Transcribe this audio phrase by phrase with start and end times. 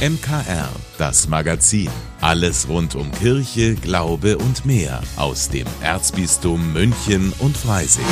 [0.00, 1.90] MKR, das Magazin.
[2.22, 8.06] Alles rund um Kirche, Glaube und mehr aus dem Erzbistum München und Freising.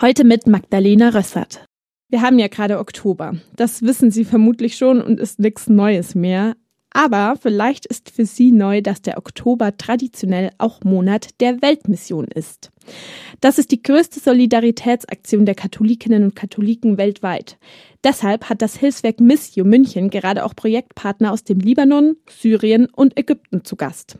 [0.00, 1.66] Heute mit Magdalena Rössert.
[2.08, 3.34] Wir haben ja gerade Oktober.
[3.56, 6.54] Das wissen Sie vermutlich schon und ist nichts Neues mehr.
[6.94, 12.70] Aber vielleicht ist für Sie neu, dass der Oktober traditionell auch Monat der Weltmission ist.
[13.40, 17.58] Das ist die größte Solidaritätsaktion der Katholikinnen und Katholiken weltweit.
[18.04, 23.64] Deshalb hat das Hilfswerk Missio München gerade auch Projektpartner aus dem Libanon, Syrien und Ägypten
[23.64, 24.18] zu Gast.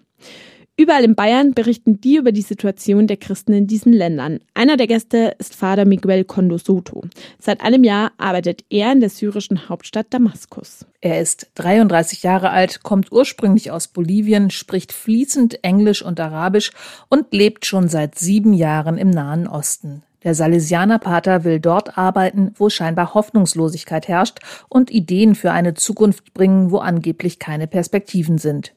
[0.78, 4.40] Überall in Bayern berichten die über die Situation der Christen in diesen Ländern.
[4.54, 7.02] Einer der Gäste ist Vater Miguel Kondo Soto.
[7.38, 10.86] Seit einem Jahr arbeitet er in der syrischen Hauptstadt Damaskus.
[11.02, 16.70] Er ist 33 Jahre alt, kommt ursprünglich aus Bolivien, spricht fließend Englisch und Arabisch
[17.10, 20.02] und lebt schon seit sieben Jahren im Nahen Osten.
[20.24, 24.38] Der Salesianerpater will dort arbeiten, wo scheinbar Hoffnungslosigkeit herrscht
[24.70, 28.72] und Ideen für eine Zukunft bringen, wo angeblich keine Perspektiven sind.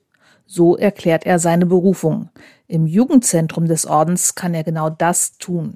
[0.46, 2.30] So erklärt er seine Berufung.
[2.68, 5.74] Im Jugendzentrum des Ordens kann er genau das tun.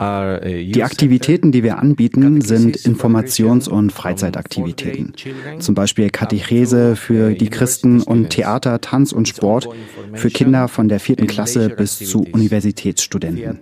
[0.00, 5.12] Uh, Die Aktivitäten, die wir anbieten, sind Informations- und Freizeitaktivitäten.
[5.58, 9.68] Zum Beispiel Katechese für die Christen und Theater, Tanz und Sport
[10.14, 13.58] für Kinder von der vierten Klasse bis zu Universitätsstudenten.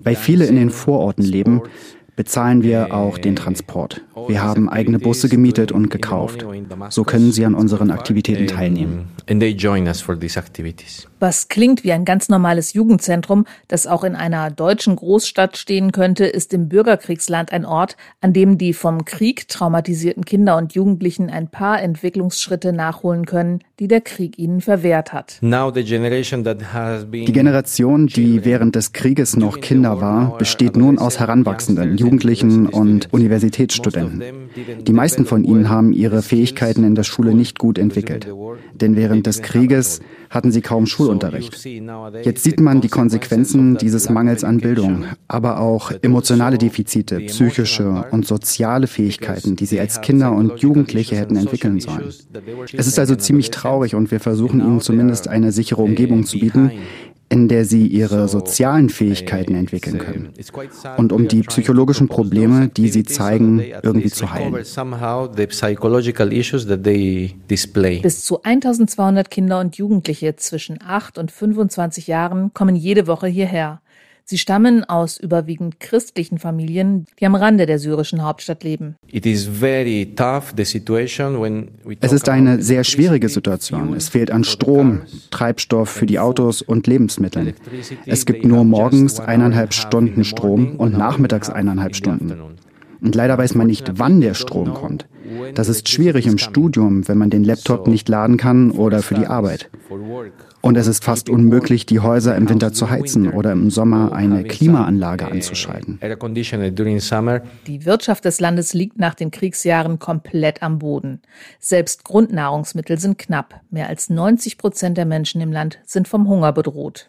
[0.00, 1.62] Weil viele in den Vororten leben,
[2.18, 4.02] bezahlen wir auch den Transport.
[4.26, 6.44] Wir haben eigene Busse gemietet und gekauft.
[6.88, 9.04] So können sie an unseren Aktivitäten teilnehmen.
[11.20, 16.24] Was klingt wie ein ganz normales Jugendzentrum, das auch in einer deutschen Großstadt stehen könnte,
[16.24, 21.48] ist im Bürgerkriegsland ein Ort, an dem die vom Krieg traumatisierten Kinder und Jugendlichen ein
[21.48, 25.38] paar Entwicklungsschritte nachholen können, die der Krieg ihnen verwehrt hat.
[25.42, 33.12] Die Generation, die während des Krieges noch Kinder war, besteht nun aus Heranwachsenden, Jugendlichen und
[33.12, 34.48] Universitätsstudenten.
[34.80, 38.26] Die meisten von ihnen haben ihre Fähigkeiten in der Schule nicht gut entwickelt.
[38.72, 41.64] Denn während des Krieges hatten sie kaum Schulunterricht.
[42.22, 48.26] Jetzt sieht man die Konsequenzen dieses Mangels an Bildung, aber auch emotionale Defizite, psychische und
[48.26, 52.12] soziale Fähigkeiten, die sie als Kinder und Jugendliche hätten entwickeln sollen.
[52.72, 56.72] Es ist also ziemlich traurig und wir versuchen ihnen zumindest eine sichere Umgebung zu bieten,
[57.30, 60.30] in der sie ihre sozialen Fähigkeiten entwickeln können
[60.96, 64.52] und um die psychologischen Probleme, die sie zeigen, irgendwie zu heilen.
[68.02, 73.80] Bis zu 1200 Kinder und Jugendliche zwischen 8 und 25 Jahren kommen jede Woche hierher.
[74.30, 78.96] Sie stammen aus überwiegend christlichen Familien, die am Rande der syrischen Hauptstadt leben.
[79.10, 79.32] Es
[82.12, 83.94] ist eine sehr schwierige Situation.
[83.94, 85.00] Es fehlt an Strom,
[85.30, 87.54] Treibstoff für die Autos und Lebensmitteln.
[88.04, 92.58] Es gibt nur morgens eineinhalb Stunden Strom und nachmittags eineinhalb Stunden.
[93.00, 95.06] Und leider weiß man nicht, wann der Strom kommt.
[95.54, 99.26] Das ist schwierig im Studium, wenn man den Laptop nicht laden kann oder für die
[99.26, 99.70] Arbeit.
[100.60, 104.44] Und es ist fast unmöglich, die Häuser im Winter zu heizen oder im Sommer eine
[104.44, 106.00] Klimaanlage anzuschalten.
[107.66, 111.20] Die Wirtschaft des Landes liegt nach den Kriegsjahren komplett am Boden.
[111.60, 113.60] Selbst Grundnahrungsmittel sind knapp.
[113.70, 117.08] Mehr als 90 Prozent der Menschen im Land sind vom Hunger bedroht.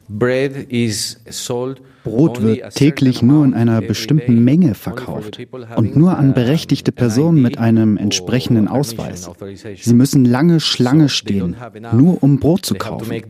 [2.03, 5.39] Brot wird täglich nur in einer bestimmten Menge verkauft
[5.75, 9.29] und nur an berechtigte Personen mit einem entsprechenden Ausweis.
[9.75, 11.55] Sie müssen lange Schlange stehen,
[11.93, 13.21] nur um Brot zu kaufen.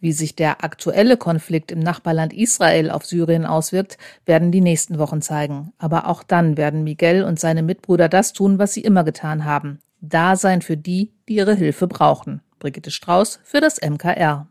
[0.00, 5.22] Wie sich der aktuelle Konflikt im Nachbarland Israel auf Syrien auswirkt, werden die nächsten Wochen
[5.22, 5.72] zeigen.
[5.78, 9.80] Aber auch dann werden Miguel und seine Mitbrüder das tun, was sie immer getan haben.
[10.00, 12.40] Da sein für die, die ihre Hilfe brauchen.
[12.58, 14.46] Brigitte Strauß für das MKR.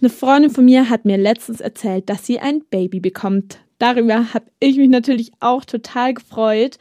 [0.00, 3.58] Eine Freundin von mir hat mir letztens erzählt, dass sie ein Baby bekommt.
[3.78, 6.78] Darüber habe ich mich natürlich auch total gefreut.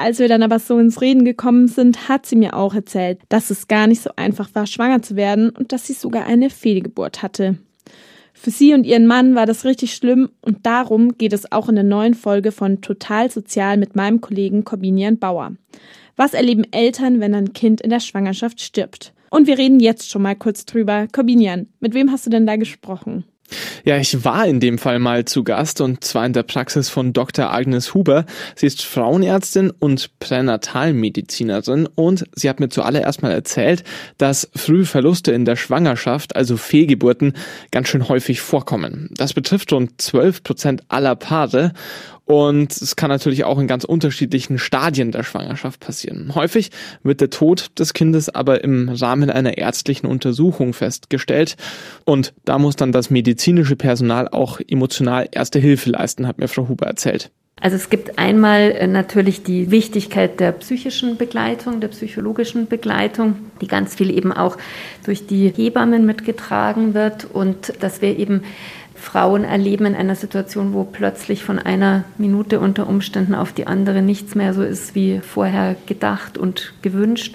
[0.00, 3.50] Als wir dann aber so ins Reden gekommen sind, hat sie mir auch erzählt, dass
[3.50, 7.20] es gar nicht so einfach war, schwanger zu werden und dass sie sogar eine Fehlgeburt
[7.20, 7.58] hatte.
[8.32, 11.74] Für sie und ihren Mann war das richtig schlimm und darum geht es auch in
[11.74, 15.52] der neuen Folge von Total Sozial mit meinem Kollegen Corbinian Bauer.
[16.16, 19.12] Was erleben Eltern, wenn ein Kind in der Schwangerschaft stirbt?
[19.28, 21.08] Und wir reden jetzt schon mal kurz drüber.
[21.12, 23.24] Corbinian, mit wem hast du denn da gesprochen?
[23.84, 27.12] Ja, ich war in dem Fall mal zu Gast und zwar in der Praxis von
[27.12, 27.52] Dr.
[27.52, 28.24] Agnes Huber.
[28.54, 33.84] Sie ist Frauenärztin und Pränatalmedizinerin und sie hat mir zuallererst mal erzählt,
[34.18, 37.34] dass Frühverluste in der Schwangerschaft, also Fehlgeburten,
[37.70, 39.08] ganz schön häufig vorkommen.
[39.16, 41.72] Das betrifft rund 12 Prozent aller Paare
[42.30, 46.32] Und es kann natürlich auch in ganz unterschiedlichen Stadien der Schwangerschaft passieren.
[46.36, 46.70] Häufig
[47.02, 51.56] wird der Tod des Kindes aber im Rahmen einer ärztlichen Untersuchung festgestellt.
[52.04, 56.68] Und da muss dann das medizinische Personal auch emotional erste Hilfe leisten, hat mir Frau
[56.68, 57.32] Huber erzählt.
[57.60, 63.66] Also es gibt einmal äh, natürlich die Wichtigkeit der psychischen Begleitung, der psychologischen Begleitung, die
[63.66, 64.56] ganz viel eben auch
[65.04, 68.44] durch die Hebammen mitgetragen wird und dass wir eben
[69.00, 74.02] Frauen erleben in einer Situation, wo plötzlich von einer Minute unter Umständen auf die andere
[74.02, 77.34] nichts mehr so ist wie vorher gedacht und gewünscht.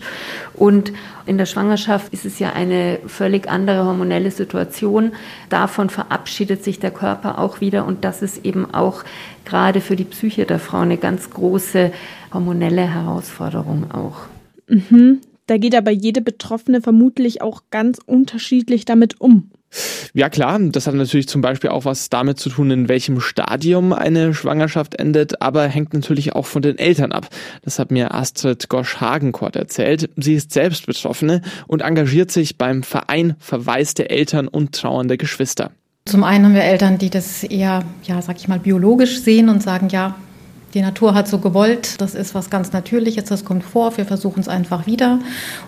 [0.54, 0.94] Und
[1.26, 5.14] in der Schwangerschaft ist es ja eine völlig andere hormonelle Situation.
[5.50, 9.04] Davon verabschiedet sich der Körper auch wieder und das ist eben auch
[9.44, 11.92] gerade für die Psyche der Frau eine ganz große
[12.32, 14.28] hormonelle Herausforderung auch.
[14.68, 15.22] Mhm.
[15.48, 19.52] Da geht aber jede Betroffene vermutlich auch ganz unterschiedlich damit um.
[20.14, 23.94] Ja klar, das hat natürlich zum Beispiel auch was damit zu tun, in welchem Stadium
[23.94, 27.28] eine Schwangerschaft endet, aber hängt natürlich auch von den Eltern ab.
[27.64, 30.10] Das hat mir Astrid Gosch-Hagenkort erzählt.
[30.16, 35.72] Sie ist selbst Betroffene und engagiert sich beim Verein Verwaiste Eltern und trauernde Geschwister.
[36.08, 39.64] Zum einen haben wir Eltern, die das eher, ja, sag ich mal, biologisch sehen und
[39.64, 40.16] sagen, ja,
[40.76, 44.42] die Natur hat so gewollt, das ist was ganz Natürliches, das kommt vor, wir versuchen
[44.42, 45.20] es einfach wieder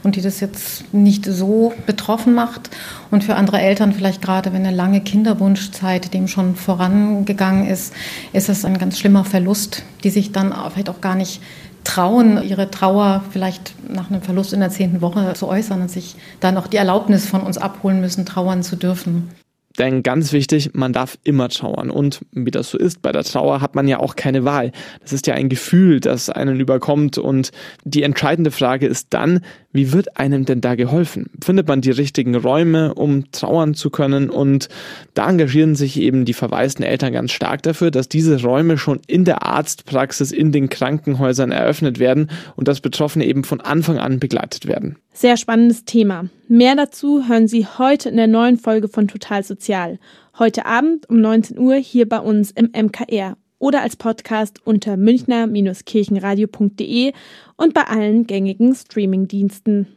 [0.03, 2.69] und die das jetzt nicht so betroffen macht.
[3.09, 7.93] Und für andere Eltern, vielleicht gerade wenn eine lange Kinderwunschzeit dem schon vorangegangen ist,
[8.33, 11.41] ist es ein ganz schlimmer Verlust, die sich dann vielleicht auch gar nicht
[11.85, 16.17] trauen, ihre Trauer vielleicht nach einem Verlust in der zehnten Woche zu äußern und sich
[16.41, 19.29] dann auch die Erlaubnis von uns abholen müssen, trauern zu dürfen.
[19.77, 21.91] Denn ganz wichtig, man darf immer trauern.
[21.91, 24.71] Und wie das so ist, bei der Trauer hat man ja auch keine Wahl.
[25.01, 27.17] Das ist ja ein Gefühl, das einen überkommt.
[27.17, 27.51] Und
[27.83, 29.41] die entscheidende Frage ist dann,
[29.77, 31.29] wie wird einem denn da geholfen?
[31.41, 34.29] Findet man die richtigen Räume, um trauern zu können?
[34.29, 34.69] Und
[35.13, 39.23] da engagieren sich eben die verwaisten Eltern ganz stark dafür, dass diese Räume schon in
[39.23, 44.67] der Arztpraxis, in den Krankenhäusern eröffnet werden und dass Betroffene eben von Anfang an begleitet
[44.67, 44.97] werden.
[45.13, 46.25] Sehr spannendes Thema.
[46.47, 49.99] Mehr dazu hören Sie heute in der neuen Folge von Total Sozial.
[50.39, 57.13] Heute Abend um 19 Uhr hier bei uns im MKR oder als Podcast unter münchner-kirchenradio.de
[57.55, 59.87] und bei allen gängigen Streamingdiensten.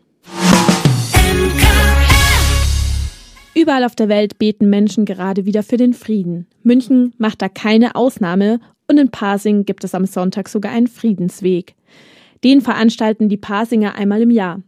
[3.54, 6.46] Überall auf der Welt beten Menschen gerade wieder für den Frieden.
[6.62, 11.74] München macht da keine Ausnahme und in Pasing gibt es am Sonntag sogar einen Friedensweg.
[12.42, 14.62] Den veranstalten die Pasinger einmal im Jahr.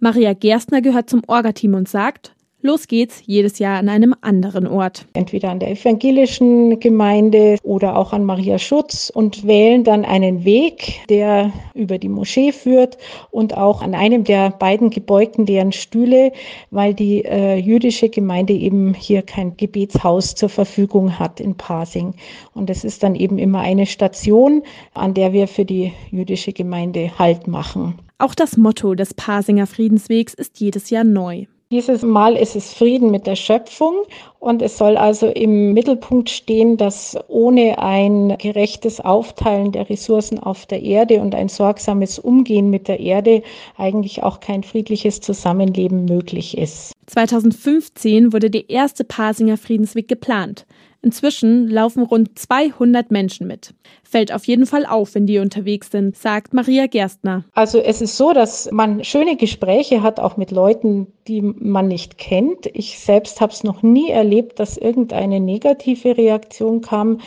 [0.00, 2.34] Maria Gerstner gehört zum Orga-Team und sagt,
[2.66, 5.04] Los geht's jedes Jahr an einem anderen Ort.
[5.12, 11.02] Entweder an der evangelischen Gemeinde oder auch an Maria Schutz und wählen dann einen Weg,
[11.10, 12.96] der über die Moschee führt
[13.30, 16.32] und auch an einem der beiden gebeugten deren Stühle,
[16.70, 22.14] weil die äh, jüdische Gemeinde eben hier kein Gebetshaus zur Verfügung hat in Pasing.
[22.54, 24.62] Und es ist dann eben immer eine Station,
[24.94, 27.98] an der wir für die jüdische Gemeinde Halt machen.
[28.16, 31.44] Auch das Motto des Pasinger Friedenswegs ist jedes Jahr neu.
[31.70, 33.94] Dieses Mal ist es Frieden mit der Schöpfung
[34.38, 40.66] und es soll also im Mittelpunkt stehen, dass ohne ein gerechtes Aufteilen der Ressourcen auf
[40.66, 43.42] der Erde und ein sorgsames Umgehen mit der Erde
[43.76, 46.92] eigentlich auch kein friedliches Zusammenleben möglich ist.
[47.06, 50.66] 2015 wurde der erste Pasinger Friedensweg geplant.
[51.04, 53.74] Inzwischen laufen rund 200 Menschen mit.
[54.04, 57.44] Fällt auf jeden Fall auf, wenn die unterwegs sind, sagt Maria Gerstner.
[57.52, 62.16] Also es ist so, dass man schöne Gespräche hat, auch mit Leuten, die man nicht
[62.16, 62.70] kennt.
[62.72, 67.20] Ich selbst habe es noch nie erlebt, dass irgendeine negative Reaktion kam.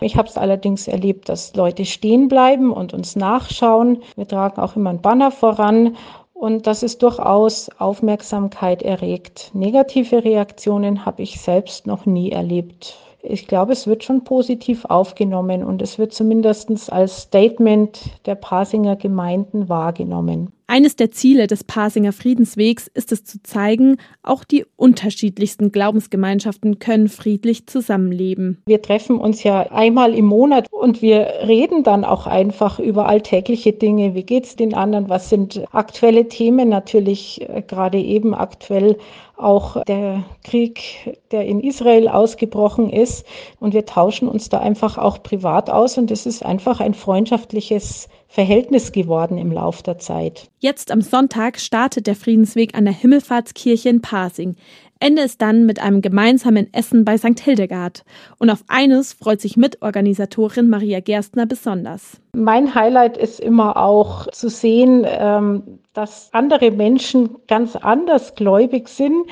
[0.00, 4.02] Ich habe es allerdings erlebt, dass Leute stehen bleiben und uns nachschauen.
[4.14, 5.96] Wir tragen auch immer ein Banner voran
[6.34, 9.50] und das ist durchaus Aufmerksamkeit erregt.
[9.54, 15.64] Negative Reaktionen habe ich selbst noch nie erlebt ich glaube, es wird schon positiv aufgenommen
[15.64, 20.52] und es wird zumindest als Statement der Pasinger Gemeinden wahrgenommen.
[20.66, 27.08] Eines der Ziele des Pasinger Friedenswegs ist es zu zeigen, auch die unterschiedlichsten Glaubensgemeinschaften können
[27.08, 28.62] friedlich zusammenleben.
[28.64, 33.74] Wir treffen uns ja einmal im Monat und wir reden dann auch einfach über alltägliche
[33.74, 34.14] Dinge.
[34.14, 35.10] Wie geht es den anderen?
[35.10, 36.70] Was sind aktuelle Themen?
[36.70, 38.96] Natürlich äh, gerade eben aktuell
[39.36, 43.26] auch der Krieg, der in Israel ausgebrochen ist.
[43.60, 45.98] Und wir tauschen uns da einfach auch privat aus.
[45.98, 50.50] Und es ist einfach ein freundschaftliches Verhältnis geworden im Lauf der Zeit.
[50.58, 54.56] Jetzt am Sonntag startet der Friedensweg an der Himmelfahrtskirche in Pasing.
[54.98, 57.38] Ende ist dann mit einem gemeinsamen Essen bei St.
[57.38, 58.04] Hildegard.
[58.38, 62.20] Und auf eines freut sich Mitorganisatorin Maria Gerstner besonders.
[62.32, 69.26] Mein Highlight ist immer auch zu sehen, ähm, dass andere Menschen ganz anders gläubig sind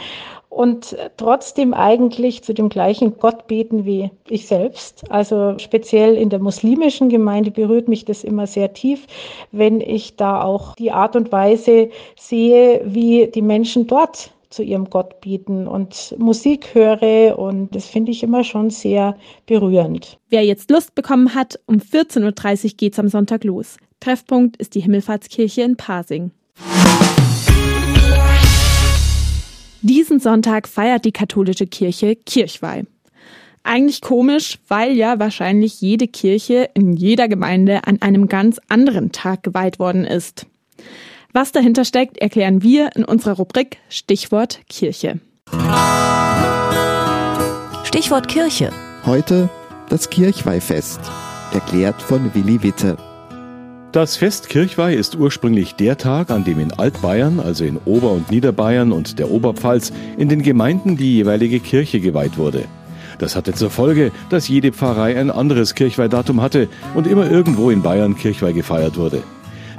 [0.52, 5.02] und trotzdem eigentlich zu dem gleichen Gott beten wie ich selbst.
[5.10, 9.06] Also speziell in der muslimischen Gemeinde berührt mich das immer sehr tief,
[9.50, 14.90] wenn ich da auch die Art und Weise sehe, wie die Menschen dort zu ihrem
[14.90, 19.16] Gott bieten und Musik höre und das finde ich immer schon sehr
[19.46, 20.18] berührend.
[20.28, 23.78] Wer jetzt Lust bekommen hat, um 14.30 Uhr geht es am Sonntag los.
[24.00, 26.32] Treffpunkt ist die Himmelfahrtskirche in Pasing.
[29.82, 32.84] Diesen Sonntag feiert die katholische Kirche Kirchweih.
[33.64, 39.42] Eigentlich komisch, weil ja wahrscheinlich jede Kirche in jeder Gemeinde an einem ganz anderen Tag
[39.42, 40.46] geweiht worden ist.
[41.32, 45.18] Was dahinter steckt, erklären wir in unserer Rubrik Stichwort Kirche.
[47.84, 48.70] Stichwort Kirche.
[49.04, 49.50] Heute
[49.88, 51.00] das Kirchweihfest,
[51.52, 52.96] erklärt von Willi Witte.
[53.92, 58.30] Das Fest Kirchweih ist ursprünglich der Tag, an dem in Altbayern, also in Ober- und
[58.30, 62.64] Niederbayern und der Oberpfalz, in den Gemeinden die jeweilige Kirche geweiht wurde.
[63.18, 67.82] Das hatte zur Folge, dass jede Pfarrei ein anderes Kirchweihdatum hatte und immer irgendwo in
[67.82, 69.22] Bayern Kirchweih gefeiert wurde.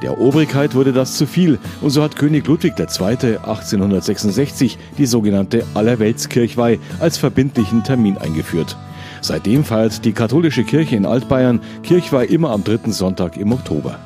[0.04, 2.86] Der Obrigkeit wurde das zu viel und so hat König Ludwig II.
[2.86, 8.78] 1866 die sogenannte Allerweltskirchweih als verbindlichen Termin eingeführt.
[9.24, 13.98] Seitdem feiert die katholische Kirche in Altbayern Kirchweih immer am dritten Sonntag im Oktober.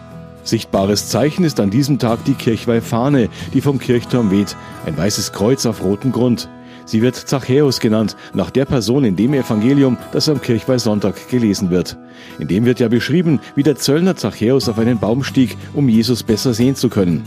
[0.43, 4.55] Sichtbares Zeichen ist an diesem Tag die Kirchweihfahne, die vom Kirchturm weht,
[4.85, 6.49] ein weißes Kreuz auf rotem Grund.
[6.87, 11.97] Sie wird Zachäus genannt, nach der Person in dem Evangelium, das am Kirchweihsonntag gelesen wird.
[12.39, 16.23] In dem wird ja beschrieben, wie der Zöllner Zachäus auf einen Baum stieg, um Jesus
[16.23, 17.23] besser sehen zu können.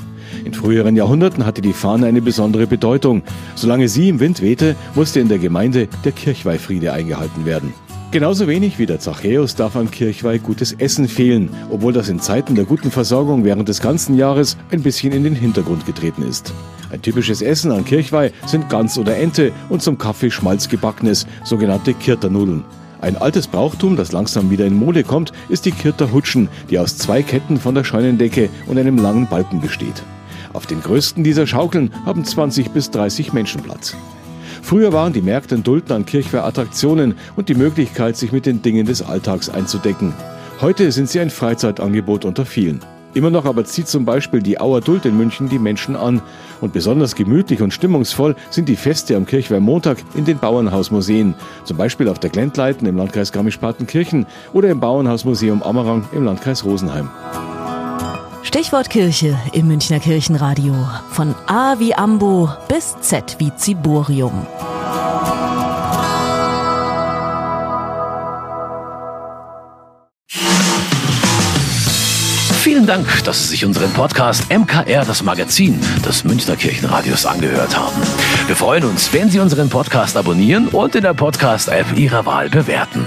[0.46, 3.22] In früheren Jahrhunderten hatte die Fahne eine besondere Bedeutung.
[3.54, 7.74] Solange sie im Wind wehte, musste in der Gemeinde der Kirchweihfriede eingehalten werden.
[8.12, 12.56] Genauso wenig wie der Zachäus darf an Kirchweih gutes Essen fehlen, obwohl das in Zeiten
[12.56, 16.52] der guten Versorgung während des ganzen Jahres ein bisschen in den Hintergrund getreten ist.
[16.90, 22.64] Ein typisches Essen an Kirchweih sind Gans oder Ente und zum Kaffee Schmalzgebackenes, sogenannte Kirternudeln.
[23.00, 27.22] Ein altes Brauchtum, das langsam wieder in Mode kommt, ist die Kirterhutschen, die aus zwei
[27.22, 30.02] Ketten von der Scheunendecke und einem langen Balken besteht.
[30.52, 33.94] Auf den größten dieser Schaukeln haben 20 bis 30 Menschen Platz.
[34.62, 38.62] Früher waren die Märkte in Dulden an Kirchweih Attraktionen und die Möglichkeit, sich mit den
[38.62, 40.12] Dingen des Alltags einzudecken.
[40.60, 42.80] Heute sind sie ein Freizeitangebot unter vielen.
[43.12, 46.22] Immer noch aber zieht zum Beispiel die Auer Duld in München die Menschen an.
[46.60, 51.34] Und besonders gemütlich und stimmungsvoll sind die Feste am Kirchweihmontag in den Bauernhausmuseen.
[51.64, 57.10] Zum Beispiel auf der Glentleiten im Landkreis Garmisch-Partenkirchen oder im Bauernhausmuseum Ammerang im Landkreis Rosenheim.
[58.52, 60.74] Stichwort Kirche im Münchner Kirchenradio.
[61.12, 64.44] Von A wie Ambo bis Z wie Ziborium.
[72.60, 78.02] Vielen Dank, dass Sie sich unseren Podcast MKR, das Magazin des Münchner Kirchenradios, angehört haben.
[78.48, 83.06] Wir freuen uns, wenn Sie unseren Podcast abonnieren und in der Podcast-App Ihrer Wahl bewerten.